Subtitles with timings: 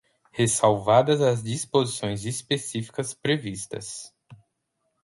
[0.31, 4.11] ressalvadas as disposições específicas previstas